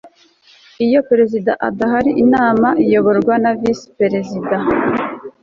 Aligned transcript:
iyo 0.85 0.99
perezida 1.09 1.51
adahari 1.67 2.11
inama 2.23 2.67
iyoborwa 2.85 3.33
na 3.43 3.51
visi 3.59 3.85
perezida 3.99 4.57